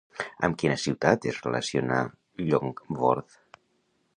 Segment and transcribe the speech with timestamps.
[0.45, 1.99] Amb quina ciutat es relaciona
[2.41, 3.39] Llongborth?